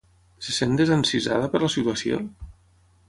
[0.45, 2.23] Se sent desencisada per la situació?